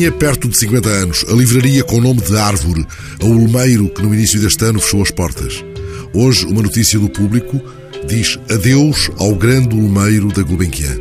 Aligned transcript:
Tinha 0.00 0.12
perto 0.12 0.48
de 0.48 0.56
50 0.56 0.88
anos 0.88 1.26
a 1.28 1.32
livraria 1.34 1.84
com 1.84 1.96
o 1.96 2.00
nome 2.00 2.22
de 2.22 2.34
Árvore, 2.34 2.86
a 3.20 3.26
Olmeiro, 3.26 3.90
que 3.90 4.00
no 4.00 4.14
início 4.14 4.40
deste 4.40 4.64
ano 4.64 4.80
fechou 4.80 5.02
as 5.02 5.10
portas. 5.10 5.62
Hoje, 6.14 6.46
uma 6.46 6.62
notícia 6.62 6.98
do 6.98 7.10
público 7.10 7.60
diz 8.08 8.38
adeus 8.50 9.10
ao 9.18 9.34
grande 9.34 9.76
Olmeiro 9.76 10.28
da 10.28 10.42
Gulbenkian. 10.42 10.96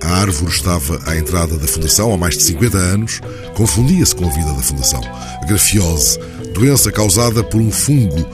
A 0.00 0.22
árvore 0.22 0.50
estava 0.50 1.00
à 1.06 1.16
entrada 1.16 1.56
da 1.56 1.68
Fundação 1.68 2.12
há 2.12 2.18
mais 2.18 2.36
de 2.36 2.42
50 2.42 2.76
anos, 2.76 3.20
confundia-se 3.54 4.16
com 4.16 4.26
a 4.26 4.30
vida 4.30 4.52
da 4.52 4.60
Fundação. 4.60 5.00
A 5.40 5.46
grafiose, 5.46 6.18
doença 6.52 6.90
causada 6.90 7.44
por 7.44 7.60
um 7.60 7.70
fungo, 7.70 8.26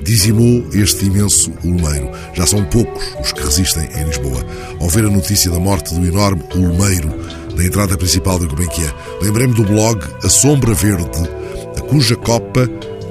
dizimou 0.00 0.64
este 0.74 1.06
imenso 1.06 1.52
olmeiro. 1.64 2.08
Já 2.34 2.46
são 2.46 2.64
poucos 2.66 3.04
os 3.20 3.32
que 3.32 3.42
resistem 3.42 3.88
em 3.96 4.04
Lisboa. 4.04 4.46
Ao 4.80 4.88
ver 4.88 5.06
a 5.06 5.10
notícia 5.10 5.50
da 5.50 5.58
morte 5.58 5.92
do 5.92 6.06
enorme 6.06 6.44
olmeiro 6.54 7.12
na 7.56 7.64
entrada 7.64 7.96
principal 7.96 8.38
da 8.38 8.46
Gulbenkian, 8.46 8.92
lembrei-me 9.22 9.54
do 9.54 9.64
blog 9.64 10.04
A 10.22 10.28
Sombra 10.28 10.74
Verde, 10.74 11.28
a 11.76 11.80
cuja 11.80 12.14
copa 12.14 12.68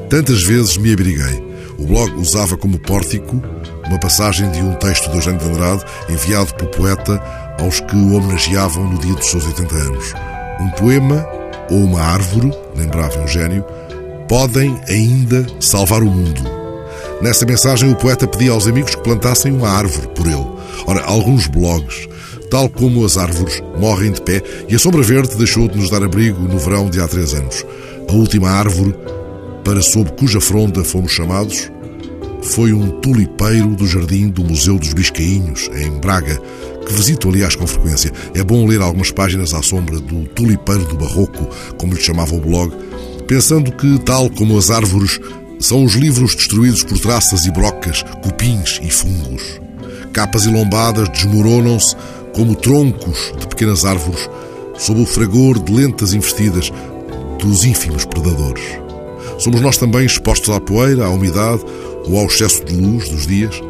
tantas 0.10 0.44
vezes 0.44 0.78
me 0.78 0.94
abriguei. 0.94 1.44
O 1.78 1.86
blog 1.86 2.14
usava 2.14 2.56
como 2.56 2.80
pórtico 2.80 3.42
uma 3.88 4.00
passagem 4.00 4.50
de 4.52 4.62
um 4.62 4.74
texto 4.76 5.10
de 5.10 5.16
Eugênio 5.16 5.40
de 5.40 5.50
Andrade 5.50 5.84
enviado 6.10 6.54
pelo 6.56 6.72
poeta 6.72 7.22
aos 7.60 7.80
que 7.80 7.96
o 7.96 8.16
homenageavam 8.16 8.88
no 8.88 9.00
dia 9.00 9.14
dos 9.14 9.30
seus 9.30 9.46
80 9.46 9.76
anos. 9.76 10.14
Um 10.60 10.70
poema 10.72 11.28
ou 11.70 11.80
uma 11.80 12.02
árvore, 12.02 12.52
lembrava 12.76 13.16
Eugênio, 13.20 13.66
podem 14.28 14.80
ainda 14.88 15.46
salvar 15.60 16.02
o 16.02 16.10
mundo. 16.10 16.42
Nessa 17.22 17.46
mensagem, 17.46 17.92
o 17.92 17.96
poeta 17.96 18.28
pedia 18.28 18.52
aos 18.52 18.68
amigos 18.68 18.96
que 18.96 19.04
plantassem 19.04 19.52
uma 19.52 19.70
árvore 19.70 20.08
por 20.10 20.28
ele. 20.28 20.46
Ora, 20.86 21.04
alguns 21.04 21.48
blogs, 21.48 22.08
tal 22.56 22.70
como 22.70 23.04
as 23.04 23.18
árvores, 23.18 23.62
morrem 23.78 24.14
de 24.14 24.22
pé 24.22 24.42
e 24.70 24.76
a 24.76 24.80
Sombra 24.80 25.04
Verde 25.04 25.36
deixou 25.36 25.68
de 25.68 25.78
nos 25.78 25.90
dar 25.90 26.02
abrigo 26.02 26.40
no 26.40 26.58
verão 26.58 26.90
de 26.90 27.02
há 27.02 27.06
três 27.06 27.34
anos. 27.34 27.66
A 28.08 28.14
última 28.14 28.50
árvore, 28.50 28.96
para 29.62 29.82
sob 29.82 30.10
cuja 30.14 30.40
fronda 30.40 30.82
fomos 30.82 31.12
chamados, 31.12 31.70
foi 32.42 32.72
um 32.72 32.92
tulipeiro 33.02 33.76
do 33.76 33.86
jardim 33.86 34.30
do 34.30 34.42
Museu 34.42 34.80
dos 34.80 34.94
Biscainhos, 34.94 35.70
em 35.76 36.00
Braga, 36.00 36.42
que 36.88 36.94
visito, 36.94 37.28
aliás, 37.28 37.58
com 37.58 37.68
frequência. 37.68 38.10
É 38.34 38.42
bom 38.42 38.66
ler 38.66 38.80
algumas 38.80 39.12
páginas 39.12 39.54
à 39.54 39.62
sombra 39.62 40.00
do 40.00 40.24
tulipeiro 40.30 40.86
do 40.86 40.96
barroco, 40.96 41.50
como 41.78 41.94
lhe 41.94 42.00
chamava 42.00 42.36
o 42.36 42.40
blog, 42.40 42.74
pensando 43.28 43.70
que, 43.74 44.00
tal 44.00 44.30
como 44.30 44.58
as 44.58 44.72
árvores, 44.72 45.20
são 45.60 45.84
os 45.84 45.96
livros 45.96 46.34
destruídos 46.34 46.84
por 46.84 46.98
traças 47.00 47.46
e 47.46 47.52
brocas, 47.52 48.02
cupins 48.24 48.80
e 48.82 48.90
fungos. 48.90 49.60
Capas 50.14 50.46
e 50.46 50.50
lombadas 50.50 51.10
desmoronam-se 51.10 51.94
como 52.36 52.54
troncos 52.54 53.32
de 53.40 53.48
pequenas 53.48 53.86
árvores 53.86 54.30
sob 54.78 55.02
o 55.02 55.06
fragor 55.06 55.58
de 55.58 55.74
lentas 55.74 56.14
investidas 56.14 56.72
dos 57.40 57.64
ínfimos 57.64 58.04
predadores. 58.04 58.64
Somos 59.40 59.62
nós 59.62 59.78
também 59.78 60.06
expostos 60.06 60.54
à 60.54 60.60
poeira, 60.60 61.06
à 61.06 61.10
umidade 61.10 61.64
ou 62.08 62.20
ao 62.20 62.26
excesso 62.26 62.64
de 62.66 62.76
luz 62.76 63.10
dos 63.10 63.26
dias, 63.26 63.62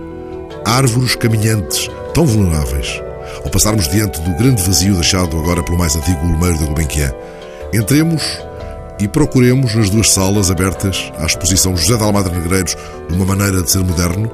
árvores 0.65 1.15
caminhantes 1.15 1.89
tão 2.13 2.25
vulneráveis, 2.25 3.01
ao 3.43 3.51
passarmos 3.51 3.87
diante 3.87 4.19
do 4.21 4.35
grande 4.35 4.63
vazio 4.63 4.95
deixado 4.95 5.37
agora 5.37 5.61
pelo 5.63 5.77
mais 5.77 5.95
antigo 5.95 6.25
Olmeiro 6.25 6.57
da 6.57 6.65
Gulbenkian. 6.65 7.13
Entremos 7.71 8.23
e 8.99 9.07
procuremos 9.07 9.75
nas 9.75 9.89
duas 9.89 10.11
salas 10.11 10.49
abertas 10.49 11.11
à 11.19 11.25
exposição 11.25 11.75
José 11.77 11.97
de 11.97 12.03
Almada 12.03 12.29
Negreiros, 12.29 12.75
uma 13.11 13.25
maneira 13.25 13.61
de 13.61 13.69
ser 13.69 13.83
moderno, 13.83 14.31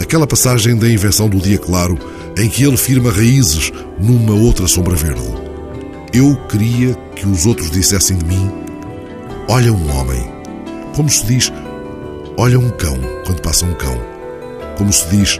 aquela 0.00 0.26
passagem 0.26 0.76
da 0.76 0.88
invenção 0.88 1.28
do 1.28 1.38
dia 1.38 1.58
claro 1.58 1.98
em 2.38 2.48
que 2.48 2.64
ele 2.64 2.76
firma 2.76 3.10
raízes 3.10 3.72
numa 3.98 4.34
outra 4.34 4.66
sombra 4.66 4.94
verde. 4.94 5.26
Eu 6.12 6.36
queria 6.48 6.94
que 7.14 7.26
os 7.26 7.44
outros 7.46 7.70
dissessem 7.70 8.16
de 8.16 8.24
mim: 8.24 8.50
Olha 9.48 9.72
um 9.72 9.98
homem. 9.98 10.38
Como 10.94 11.08
se 11.08 11.24
diz, 11.26 11.52
olha 12.36 12.58
um 12.58 12.70
cão 12.70 12.98
quando 13.24 13.42
passa 13.42 13.64
um 13.64 13.74
cão. 13.74 13.96
Como 14.76 14.92
se 14.92 15.06
diz, 15.08 15.38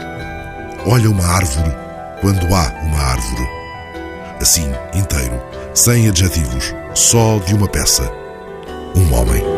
olha 0.87 1.11
uma 1.11 1.25
árvore 1.25 1.71
quando 2.21 2.47
há 2.55 2.73
uma 2.85 2.99
árvore. 2.99 3.49
Assim, 4.41 4.67
inteiro, 4.95 5.43
sem 5.75 6.09
adjetivos, 6.09 6.75
só 6.95 7.39
de 7.41 7.55
uma 7.55 7.69
peça. 7.69 8.11
Um 8.95 9.13
homem. 9.15 9.58